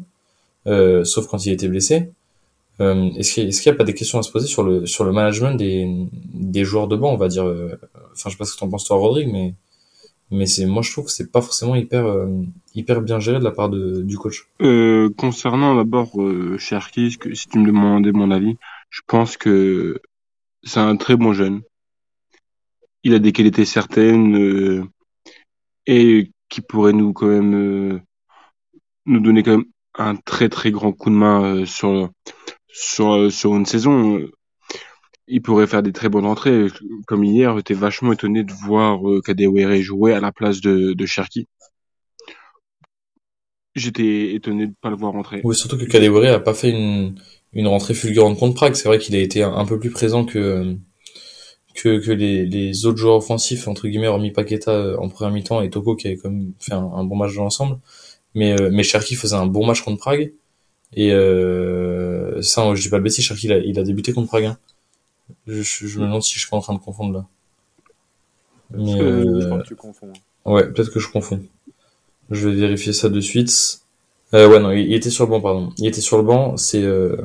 [0.67, 2.11] Euh, sauf quand il était blessé.
[2.81, 5.13] Euh, est-ce qu'il n'y a pas des questions à se poser sur le sur le
[5.13, 7.47] management des, des joueurs de banc, on va dire.
[7.47, 7.79] Euh,
[8.13, 9.55] enfin, je sais pas ce que t'en penses toi, Rodrigue, mais
[10.31, 12.05] mais c'est moi je trouve que c'est pas forcément hyper
[12.75, 14.49] hyper bien géré de la part de, du coach.
[14.63, 18.57] Euh, concernant d'abord euh, Cherki, si tu me demandais mon avis,
[18.91, 20.01] je pense que
[20.65, 21.61] c'est un très bon jeune.
[23.05, 24.89] Il a des qualités certaines
[25.87, 28.01] et qui pourrait nous quand même
[29.07, 29.65] nous donner quand même
[29.99, 32.11] un très très grand coup de main euh, sur
[32.69, 34.21] sur euh, sur une saison.
[35.27, 36.67] Il pourrait faire des très bonnes entrées.
[37.09, 41.07] Comme hier, j'étais vachement étonné de voir euh, Kadewere jouer à la place de, de
[41.07, 41.49] Cherki.
[43.75, 45.41] J'étais étonné de pas le voir rentrer.
[45.43, 47.19] Oui, surtout que Kadewere a pas fait une,
[47.53, 48.75] une rentrée fulgurante contre Prague.
[48.75, 50.77] C'est vrai qu'il a été un, peu plus présent que
[51.75, 55.71] que, que les, les autres joueurs offensifs entre guillemets hormis Paqueta en première mi-temps et
[55.71, 57.79] Toko qui avait quand même fait un, un bon match de l'ensemble.
[58.35, 60.33] Mais, euh, mais Cherki faisait un bon match contre Prague.
[60.97, 64.29] Et euh, ça, je dis pas le bêtise, Cherki, il a, il a débuté contre
[64.29, 64.45] Prague.
[64.45, 64.59] Hein.
[65.47, 67.27] Je, je, me demande si je suis pas en train de confondre là.
[68.71, 70.13] Mais, euh, je crois que tu confonds.
[70.45, 71.43] Ouais, peut-être que je confonds.
[72.31, 73.81] Je vais vérifier ça de suite.
[74.33, 75.73] Euh, ouais, non, il, était sur le banc, pardon.
[75.79, 76.57] Il était sur le banc.
[76.57, 77.17] C'est euh,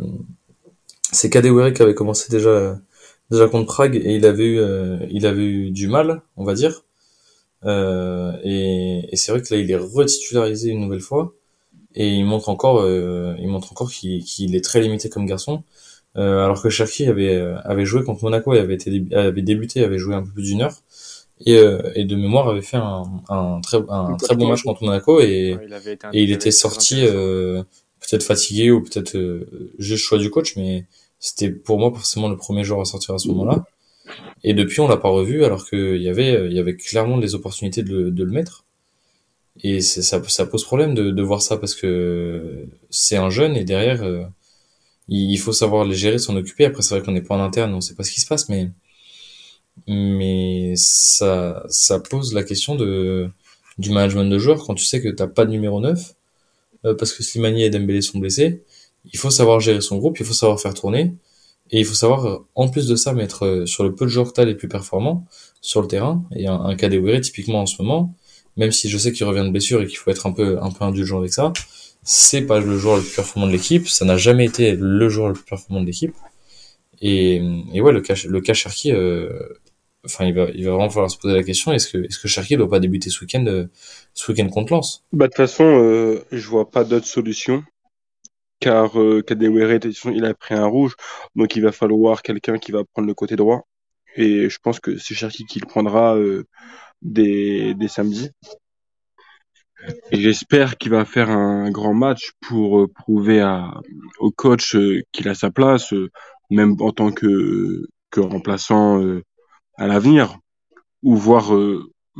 [1.12, 2.77] c'est Kadewere qui avait commencé déjà
[3.31, 6.53] déjà contre Prague et il avait eu euh, il avait eu du mal, on va
[6.53, 6.83] dire.
[7.65, 11.33] Euh, et, et c'est vrai que là, il est retitularisé une nouvelle fois.
[11.95, 15.63] Et il montre encore, euh, il montre encore qu'il est très limité comme garçon.
[16.17, 19.97] Euh, alors que Cherki avait, avait joué contre Monaco et avait, été, avait débuté, avait
[19.97, 20.75] joué un peu plus d'une heure.
[21.45, 21.55] Et,
[21.95, 25.57] et, de mémoire avait fait un, un très, un très bon match contre Monaco et,
[25.63, 25.73] il,
[26.11, 29.17] et il était sorti peut-être fatigué ou peut-être
[29.77, 30.85] juste choix du coach, mais
[31.19, 33.65] c'était pour moi forcément le premier joueur à sortir à ce moment-là.
[34.43, 37.84] Et depuis, on l'a pas revu, alors qu'il y avait, y avait clairement des opportunités
[37.84, 38.65] de le, de le mettre.
[39.63, 43.63] Et ça, ça pose problème de, de voir ça parce que c'est un jeune et
[43.65, 44.23] derrière, euh,
[45.10, 46.65] il faut savoir les gérer, s'en occuper.
[46.65, 48.49] Après, c'est vrai qu'on n'est pas en interne, on sait pas ce qui se passe,
[48.49, 48.69] mais
[49.88, 53.29] mais ça, ça pose la question de
[53.77, 56.15] du management de joueurs quand tu sais que t'as pas de numéro 9
[56.86, 58.63] euh, parce que Slimani et Dembélé sont blessés.
[59.12, 61.13] Il faut savoir gérer son groupe, il faut savoir faire tourner.
[61.72, 64.34] Et il faut savoir, en plus de ça, mettre euh, sur le peu de joueurs
[64.34, 65.28] que les plus performants
[65.62, 66.24] sur le terrain.
[66.36, 68.15] Et un, un Kadewere, typiquement en ce moment,
[68.58, 70.72] même si je sais qu'il revient de blessure et qu'il faut être un peu, un
[70.72, 71.54] peu indulgent avec ça,
[72.04, 73.88] c'est pas le joueur le plus performant de l'équipe.
[73.88, 76.15] Ça n'a jamais été le joueur le plus performant de l'équipe.
[77.02, 77.41] Et,
[77.74, 78.54] et ouais, le cas, le cas
[78.88, 79.30] euh,
[80.06, 82.28] enfin, il va, il va vraiment falloir se poser la question est-ce que, est-ce que
[82.28, 83.67] Cherki doit pas débuter ce week-end, euh,
[84.13, 85.06] ce week-end contre Lens?
[85.13, 87.63] Bah de toute façon, euh, je vois pas d'autre solution
[88.60, 90.95] car euh, Kadewere, il a pris un rouge,
[91.36, 93.65] donc il va falloir quelqu'un qui va prendre le côté droit.
[94.15, 96.45] Et je pense que c'est Cherki qui le prendra euh,
[97.02, 98.30] dès, samedi.
[100.12, 103.41] J'espère qu'il va faire un grand match pour euh, prouver
[104.19, 105.93] au coach euh, qu'il a sa place,
[106.50, 109.02] même en tant que, que remplaçant
[109.78, 110.38] à l'avenir,
[111.04, 111.52] ou voire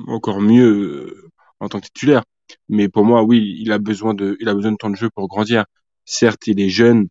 [0.08, 2.23] encore mieux en tant que titulaire.
[2.69, 5.10] Mais pour moi, oui, il a besoin de, il a besoin de temps de jeu
[5.10, 5.65] pour grandir.
[6.11, 7.07] Certes, il est jeune,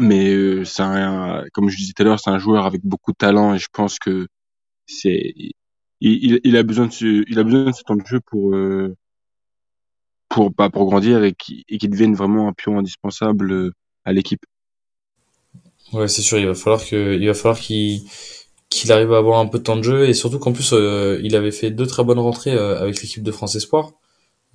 [0.00, 3.12] mais euh, c'est un, comme je disais tout à l'heure, c'est un joueur avec beaucoup
[3.12, 4.26] de talent et je pense que
[4.86, 5.34] c'est
[6.00, 8.96] il, a besoin de ce, il a besoin de ce temps de jeu pour euh,
[10.30, 13.74] pour bah, pour grandir et qu'il devienne vraiment un pion indispensable euh,
[14.06, 14.46] à l'équipe.
[15.92, 18.00] Ouais, c'est sûr, il va falloir que il va falloir qu'il
[18.70, 21.36] qu'il arrive à avoir un peu de temps de jeu et surtout qu'en plus il
[21.36, 23.92] avait fait deux très bonnes rentrées avec l'équipe de France Espoir.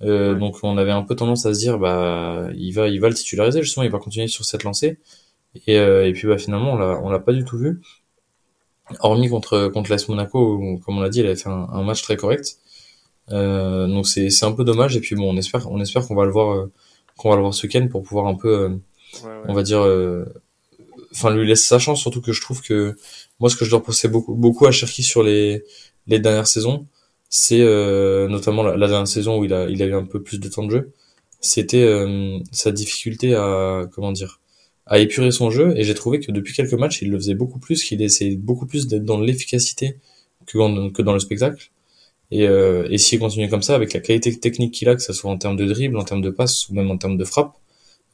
[0.02, 3.08] Euh, donc on avait un peu tendance à se dire bah il va il va
[3.08, 4.98] le titulariser justement il va continuer sur cette lancée.
[5.66, 7.80] Et, euh, et puis bah finalement on l'a on l'a pas du tout vu.
[9.00, 12.02] Hormis contre contre l'AS Monaco où, comme on l'a dit il avait fait un, match
[12.02, 12.56] très correct.
[13.30, 14.96] Euh, donc c'est c'est un peu dommage.
[14.96, 16.68] Et puis bon on espère on espère qu'on va le voir
[17.16, 18.78] qu'on va le voir ce week-end pour pouvoir un peu
[19.48, 19.80] on va dire,
[21.12, 22.00] enfin lui laisse sa chance.
[22.00, 22.96] Surtout que je trouve que
[23.38, 25.64] moi, ce que je leur reprochais beaucoup, beaucoup à Cherki sur les
[26.06, 26.86] les dernières saisons,
[27.30, 27.64] c'est
[28.28, 30.64] notamment la, dernière saison où il a il a eu un peu plus de temps
[30.64, 30.92] de jeu,
[31.40, 31.86] c'était
[32.52, 34.40] sa difficulté à comment dire
[34.86, 35.74] à épurer son jeu.
[35.76, 38.66] Et j'ai trouvé que depuis quelques matchs il le faisait beaucoup plus qu'il essayait beaucoup
[38.66, 39.96] plus d'être dans l'efficacité
[40.46, 41.70] que dans, le spectacle.
[42.32, 45.12] Et, euh, et s'il continue comme ça avec la qualité technique qu'il a que ce
[45.12, 47.54] soit en termes de dribble en termes de passe ou même en termes de frappe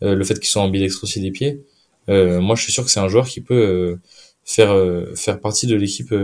[0.02, 1.60] euh, le fait qu'il soit ambidextre aussi des pieds
[2.08, 3.96] euh, moi je suis sûr que c'est un joueur qui peut euh,
[4.44, 6.14] faire euh, faire partie de l'équipe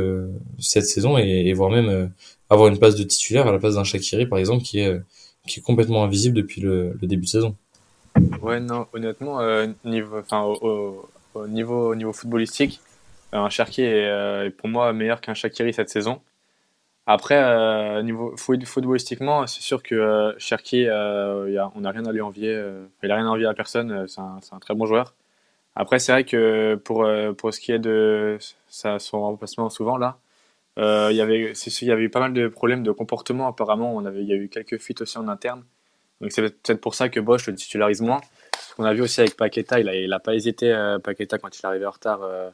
[0.58, 2.12] cette saison et, et voire même
[2.52, 5.00] avoir une place de titulaire à la place d'un Shakiri par exemple qui est
[5.46, 7.56] qui est complètement invisible depuis le, début de saison
[8.42, 12.80] Ouais, non, honnêtement, euh, niveau, enfin, au, au, niveau, au niveau footballistique,
[13.32, 16.20] un Cherki est, euh, pour moi meilleur qu'un Shakiri cette saison.
[17.06, 22.20] Après, euh, niveau footballistiquement, c'est sûr que euh, Cherki, euh, on n'a rien à lui
[22.20, 22.54] envier.
[22.54, 24.06] Euh, il a rien à envier à personne.
[24.06, 25.14] C'est un, un, très bon joueur.
[25.74, 28.38] Après, c'est vrai que pour, pour ce qui est de
[28.68, 30.18] son remplacement souvent là,
[30.76, 33.94] il y avait, il y avait eu pas mal de problèmes de comportement apparemment.
[33.94, 35.64] On avait, il y a eu quelques fuites aussi en interne.
[36.20, 38.20] Donc c'est peut-être pour ça que Bosch le titularise moins.
[38.58, 41.36] Ce qu'on a vu aussi avec Paqueta, il a, il a pas hésité, euh, Paqueta,
[41.38, 42.48] quand il arrivé en retard euh,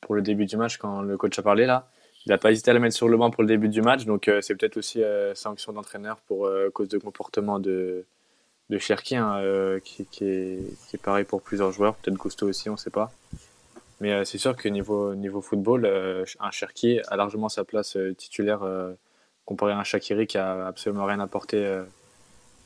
[0.00, 1.88] pour le début du match, quand le coach a parlé là.
[2.24, 4.04] Il n'a pas hésité à le mettre sur le banc pour le début du match.
[4.04, 8.04] Donc euh, c'est peut-être aussi euh, sanction d'entraîneur pour euh, cause de comportement de,
[8.70, 11.96] de Cherki, hein, euh, qui, qui, est, qui est pareil pour plusieurs joueurs.
[11.96, 13.10] Peut-être Gusto aussi, on ne sait pas.
[14.00, 17.96] Mais euh, c'est sûr que niveau, niveau football, euh, un Cherki a largement sa place
[17.96, 18.60] euh, titulaire
[19.44, 21.82] comparé à un Shakiri qui a absolument rien apporté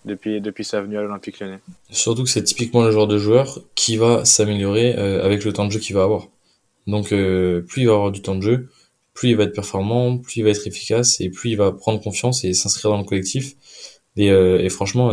[0.05, 1.61] depuis, depuis sa venue à l'Olympique Lyonnais.
[1.91, 5.65] Surtout que c'est typiquement le genre de joueur qui va s'améliorer euh, avec le temps
[5.65, 6.29] de jeu qu'il va avoir.
[6.87, 8.69] Donc euh, plus il va avoir du temps de jeu,
[9.15, 12.01] plus il va être performant, plus il va être efficace et plus il va prendre
[12.03, 13.55] confiance et s'inscrire dans le collectif.
[14.17, 15.09] Et, euh, et franchement,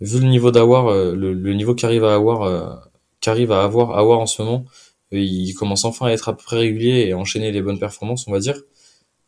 [0.00, 4.26] vu le niveau d'avoir, le, le, niveau qu'arrive à avoir, qu'arrive à avoir, avoir en
[4.26, 4.64] ce moment,
[5.12, 8.26] il commence enfin à être à peu près régulier et à enchaîner les bonnes performances,
[8.28, 8.60] on va dire.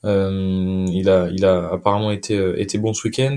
[0.05, 3.37] il a, il a apparemment été, été bon ce week-end.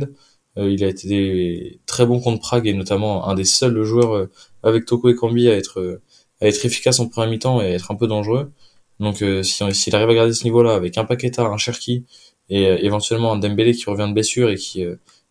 [0.57, 4.29] Euh, il a été très bon contre Prague et notamment un des seuls joueurs euh,
[4.61, 6.01] avec Toko et Kambi à être euh,
[6.41, 8.51] à être efficace en premier mi-temps et à être un peu dangereux.
[8.99, 12.05] Donc si s'il arrive à garder ce niveau-là avec un Paqueta, un Cherki
[12.49, 14.85] et éventuellement un Dembélé qui revient de blessure et qui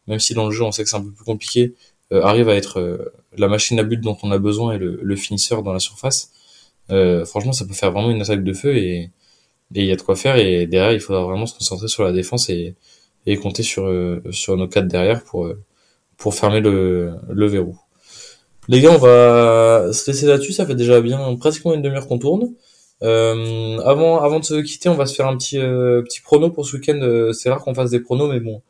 [0.08, 1.74] même si dans le jeu on sait que c'est un peu plus compliqué,
[2.10, 5.62] arrive à être la machine à but dont on a besoin et le, le finisseur
[5.62, 6.32] dans la surface.
[7.26, 9.10] Franchement, ça peut faire vraiment une attaque de feu et
[9.74, 12.12] il y a de quoi faire et derrière il faudra vraiment se concentrer sur la
[12.12, 12.74] défense et
[13.42, 15.58] compter sur euh, sur nos quatre derrière pour euh,
[16.30, 17.78] fermer le verrou.
[18.68, 20.52] Les gars, on va se laisser là-dessus.
[20.52, 22.52] Ça fait déjà bien pratiquement une demi-heure qu'on tourne.
[23.02, 26.66] Euh, avant, de se quitter, on va se faire un petit, euh, petit prono pour
[26.66, 27.32] ce week-end.
[27.32, 28.62] C'est rare qu'on fasse des pronos, mais bon,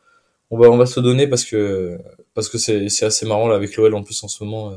[0.50, 1.98] on va, se donner parce que,
[2.40, 4.72] c'est assez marrant là avec l'OL en plus en ce moment.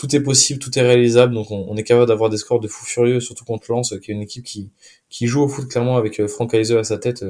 [0.00, 2.68] Tout est possible, tout est réalisable, donc on, on est capable d'avoir des scores de
[2.68, 4.70] fou furieux, surtout contre Lens, qui est une équipe qui,
[5.10, 7.24] qui joue au foot clairement avec Franck Kaiser à sa tête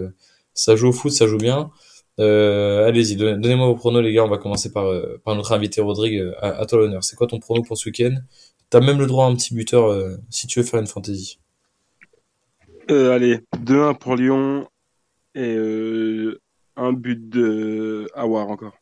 [0.55, 1.71] ça joue au foot, ça joue bien.
[2.19, 4.25] Euh, allez-y, donnez-moi vos pronos, les gars.
[4.25, 6.19] On va commencer par, euh, par notre invité Rodrigue.
[6.19, 7.05] Euh, à, à toi l'honneur.
[7.05, 8.15] C'est quoi ton prono pour ce week-end?
[8.69, 11.39] T'as même le droit à un petit buteur euh, si tu veux faire une fantaisie.
[12.91, 14.69] Euh, allez, 2-1 pour Lyon
[15.35, 16.41] et euh,
[16.77, 18.80] un but de Awar encore.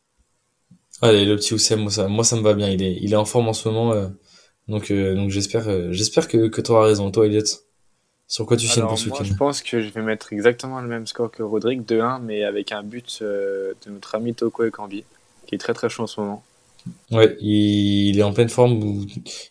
[1.01, 2.69] Allez, le petit Oussem, moi ça, moi ça me va bien.
[2.69, 3.95] Il est, il est en forme en ce moment,
[4.67, 7.45] donc donc j'espère, j'espère que que t'auras raison, toi Elliot.
[8.29, 10.87] Sur quoi tu signes pour ce week-end Je pense que je vais mettre exactement le
[10.87, 14.71] même score que Rodrigue, 2-1, mais avec un but euh, de notre ami Toko et
[14.71, 15.05] Kambi,
[15.47, 16.45] qui est très très chaud en ce moment.
[17.11, 19.07] Ouais, il, il est en pleine forme.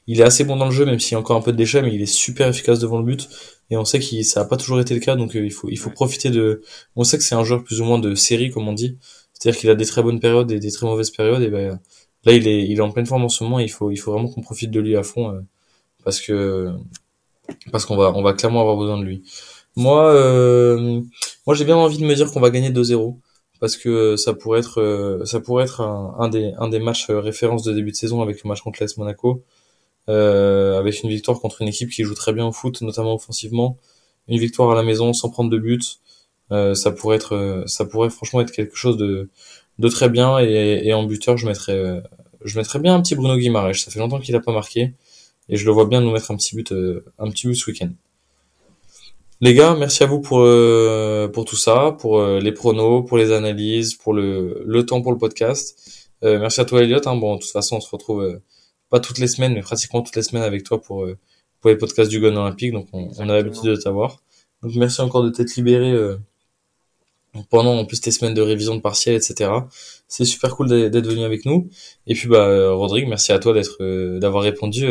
[0.05, 1.57] Il est assez bon dans le jeu, même s'il y a encore un peu de
[1.57, 3.27] déchets, mais il est super efficace devant le but.
[3.71, 5.69] Et on sait que ça n'a pas toujours été le cas, donc euh, il faut,
[5.69, 5.95] il faut ouais.
[5.95, 6.61] profiter de.
[6.95, 8.99] On sait que c'est un joueur plus ou moins de série, comme on dit.
[9.39, 11.41] C'est-à-dire qu'il a des très bonnes périodes et des très mauvaises périodes.
[11.43, 11.79] Et ben
[12.25, 13.59] là, il est, il est en pleine forme en ce moment.
[13.59, 15.41] Et il faut, il faut vraiment qu'on profite de lui à fond, euh,
[16.03, 16.71] parce que
[17.71, 19.23] parce qu'on va on va clairement avoir besoin de lui.
[19.75, 21.01] Moi euh,
[21.45, 23.17] moi j'ai bien envie de me dire qu'on va gagner 2-0
[23.59, 27.19] parce que ça pourrait être euh, ça pourrait être un, des un des matchs euh,
[27.19, 29.43] références de début de saison avec le match contre l'AS Monaco
[30.09, 33.77] euh, avec une victoire contre une équipe qui joue très bien au foot notamment offensivement,
[34.27, 35.99] une victoire à la maison sans prendre de but.
[36.51, 39.29] Euh, ça pourrait être ça pourrait franchement être quelque chose de
[39.79, 42.01] de très bien et, et en buteur je mettrais
[42.43, 44.93] je mettrais bien un petit Bruno Guimaraes, ça fait longtemps qu'il a pas marqué
[45.49, 47.69] et je le vois bien nous mettre un petit but, euh, un petit but ce
[47.69, 47.89] week-end.
[49.39, 53.17] Les gars, merci à vous pour euh, pour tout ça, pour euh, les pronos, pour
[53.17, 55.77] les analyses, pour le, le temps pour le podcast.
[56.23, 56.99] Euh, merci à toi Elliot.
[57.05, 57.17] Hein.
[57.17, 58.41] Bon, de toute façon, on se retrouve euh,
[58.89, 61.17] pas toutes les semaines, mais pratiquement toutes les semaines avec toi pour euh,
[61.61, 62.71] pour les podcasts du Gun Olympique.
[62.71, 64.23] Donc, on, on a l'habitude de t'avoir.
[64.63, 65.93] Donc, merci encore de t'être libéré
[67.49, 69.51] pendant en plus tes semaines de révision de partiel, etc.
[70.07, 71.69] C'est super cool d'être venu avec nous.
[72.05, 74.87] Et puis bah Rodrigue, merci à toi d'être d'avoir répondu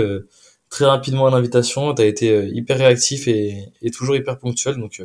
[0.71, 1.93] très rapidement à l'invitation.
[1.95, 4.77] T'as été hyper réactif et, et, toujours hyper ponctuel.
[4.77, 5.03] Donc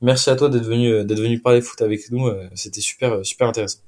[0.00, 2.30] merci à toi d'être venu d'être venu parler foot avec nous.
[2.54, 3.80] C'était super super intéressant.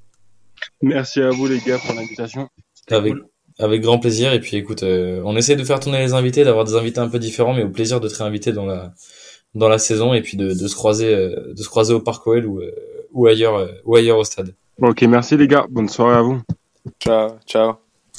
[0.81, 2.47] Merci à vous les gars pour l'invitation.
[2.89, 3.13] Avec
[3.59, 4.33] avec grand plaisir.
[4.33, 7.19] Et puis écoute, on essaie de faire tourner les invités, d'avoir des invités un peu
[7.19, 8.93] différents, mais au plaisir de te réinviter dans la
[9.55, 12.27] dans la saison et puis de, de se croiser euh, de se croiser au Parc
[12.27, 12.71] OL ou, euh,
[13.13, 14.53] ou ailleurs euh, ou ailleurs au stade.
[14.81, 15.65] Ok, merci les gars.
[15.69, 16.41] Bonne soirée à vous.
[16.99, 17.73] Ciao, ciao.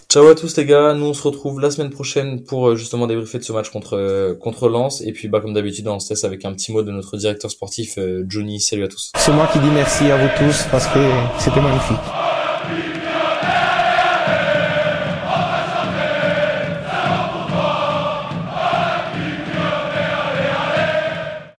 [0.09, 3.39] Ciao à tous les gars, nous on se retrouve la semaine prochaine pour justement débriefer
[3.39, 6.45] de ce match contre contre Lens et puis bah comme d'habitude on se laisse avec
[6.45, 8.61] un petit mot de notre directeur sportif Johnny.
[8.61, 9.11] Salut à tous.
[9.17, 11.01] C'est moi qui dis merci à vous tous parce que
[11.39, 12.26] c'était magnifique.